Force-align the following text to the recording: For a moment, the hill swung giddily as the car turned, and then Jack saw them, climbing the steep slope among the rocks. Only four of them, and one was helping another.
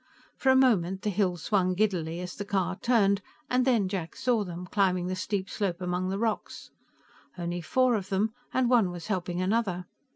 For 0.35 0.49
a 0.49 0.55
moment, 0.55 1.03
the 1.03 1.11
hill 1.11 1.37
swung 1.37 1.75
giddily 1.75 2.19
as 2.21 2.33
the 2.33 2.43
car 2.43 2.75
turned, 2.75 3.21
and 3.51 3.65
then 3.65 3.87
Jack 3.87 4.15
saw 4.15 4.43
them, 4.43 4.65
climbing 4.65 5.05
the 5.05 5.15
steep 5.15 5.47
slope 5.47 5.79
among 5.79 6.09
the 6.09 6.17
rocks. 6.17 6.71
Only 7.37 7.61
four 7.61 7.93
of 7.93 8.09
them, 8.09 8.33
and 8.51 8.67
one 8.67 8.89
was 8.89 9.05
helping 9.05 9.43
another. 9.43 9.85